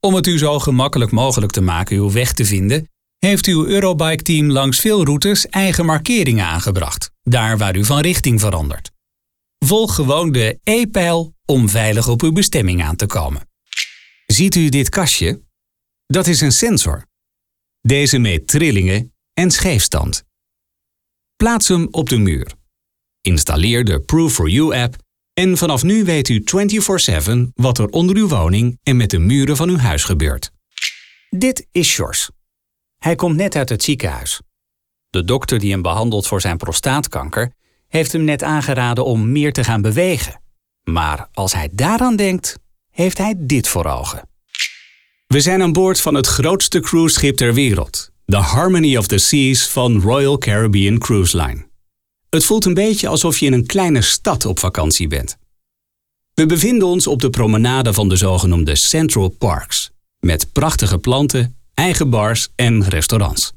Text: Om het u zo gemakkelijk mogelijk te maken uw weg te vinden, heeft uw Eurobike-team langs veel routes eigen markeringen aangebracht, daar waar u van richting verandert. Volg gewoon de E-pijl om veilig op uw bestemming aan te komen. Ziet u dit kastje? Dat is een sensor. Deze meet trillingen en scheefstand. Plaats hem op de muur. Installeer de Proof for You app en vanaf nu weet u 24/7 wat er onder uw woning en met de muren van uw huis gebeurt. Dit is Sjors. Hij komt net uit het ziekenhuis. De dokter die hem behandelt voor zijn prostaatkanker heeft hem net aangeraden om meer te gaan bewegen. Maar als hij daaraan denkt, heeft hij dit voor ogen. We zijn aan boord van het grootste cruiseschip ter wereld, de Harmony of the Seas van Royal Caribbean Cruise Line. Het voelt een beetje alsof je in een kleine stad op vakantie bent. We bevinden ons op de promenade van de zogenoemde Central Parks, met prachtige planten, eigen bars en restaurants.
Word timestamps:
Om 0.00 0.14
het 0.14 0.26
u 0.26 0.38
zo 0.38 0.58
gemakkelijk 0.58 1.10
mogelijk 1.10 1.52
te 1.52 1.60
maken 1.60 1.96
uw 1.96 2.10
weg 2.10 2.32
te 2.32 2.44
vinden, 2.44 2.90
heeft 3.18 3.46
uw 3.46 3.66
Eurobike-team 3.66 4.50
langs 4.50 4.80
veel 4.80 5.04
routes 5.04 5.46
eigen 5.46 5.86
markeringen 5.86 6.44
aangebracht, 6.44 7.10
daar 7.22 7.58
waar 7.58 7.76
u 7.76 7.84
van 7.84 8.00
richting 8.00 8.40
verandert. 8.40 8.90
Volg 9.58 9.94
gewoon 9.94 10.32
de 10.32 10.58
E-pijl 10.62 11.34
om 11.44 11.68
veilig 11.68 12.08
op 12.08 12.22
uw 12.22 12.32
bestemming 12.32 12.82
aan 12.82 12.96
te 12.96 13.06
komen. 13.06 13.48
Ziet 14.26 14.54
u 14.54 14.68
dit 14.68 14.88
kastje? 14.88 15.42
Dat 16.06 16.26
is 16.26 16.40
een 16.40 16.52
sensor. 16.52 17.06
Deze 17.80 18.18
meet 18.18 18.46
trillingen 18.46 19.14
en 19.32 19.50
scheefstand. 19.50 20.24
Plaats 21.36 21.68
hem 21.68 21.88
op 21.90 22.08
de 22.08 22.18
muur. 22.18 22.52
Installeer 23.20 23.84
de 23.84 24.00
Proof 24.00 24.32
for 24.32 24.48
You 24.48 24.76
app 24.76 24.96
en 25.38 25.56
vanaf 25.56 25.82
nu 25.82 26.04
weet 26.04 26.28
u 26.28 26.42
24/7 26.44 27.52
wat 27.54 27.78
er 27.78 27.86
onder 27.86 28.16
uw 28.16 28.28
woning 28.28 28.78
en 28.82 28.96
met 28.96 29.10
de 29.10 29.18
muren 29.18 29.56
van 29.56 29.68
uw 29.68 29.76
huis 29.76 30.04
gebeurt. 30.04 30.50
Dit 31.30 31.66
is 31.72 31.88
Sjors. 31.88 32.30
Hij 32.98 33.14
komt 33.14 33.36
net 33.36 33.56
uit 33.56 33.68
het 33.68 33.82
ziekenhuis. 33.82 34.40
De 35.10 35.24
dokter 35.24 35.58
die 35.58 35.70
hem 35.70 35.82
behandelt 35.82 36.26
voor 36.26 36.40
zijn 36.40 36.56
prostaatkanker 36.56 37.52
heeft 37.88 38.12
hem 38.12 38.24
net 38.24 38.42
aangeraden 38.42 39.04
om 39.04 39.32
meer 39.32 39.52
te 39.52 39.64
gaan 39.64 39.82
bewegen. 39.82 40.40
Maar 40.84 41.28
als 41.32 41.52
hij 41.52 41.68
daaraan 41.72 42.16
denkt, 42.16 42.58
heeft 42.90 43.18
hij 43.18 43.34
dit 43.36 43.68
voor 43.68 43.84
ogen. 43.84 44.28
We 45.26 45.40
zijn 45.40 45.62
aan 45.62 45.72
boord 45.72 46.00
van 46.00 46.14
het 46.14 46.26
grootste 46.26 46.80
cruiseschip 46.80 47.36
ter 47.36 47.54
wereld, 47.54 48.10
de 48.24 48.36
Harmony 48.36 48.96
of 48.96 49.06
the 49.06 49.18
Seas 49.18 49.68
van 49.68 50.00
Royal 50.00 50.38
Caribbean 50.38 50.98
Cruise 50.98 51.36
Line. 51.36 51.67
Het 52.30 52.44
voelt 52.44 52.64
een 52.64 52.74
beetje 52.74 53.08
alsof 53.08 53.38
je 53.38 53.46
in 53.46 53.52
een 53.52 53.66
kleine 53.66 54.02
stad 54.02 54.44
op 54.44 54.58
vakantie 54.58 55.08
bent. 55.08 55.36
We 56.34 56.46
bevinden 56.46 56.88
ons 56.88 57.06
op 57.06 57.20
de 57.20 57.30
promenade 57.30 57.92
van 57.92 58.08
de 58.08 58.16
zogenoemde 58.16 58.76
Central 58.76 59.28
Parks, 59.28 59.90
met 60.20 60.52
prachtige 60.52 60.98
planten, 60.98 61.56
eigen 61.74 62.10
bars 62.10 62.48
en 62.54 62.84
restaurants. 62.84 63.52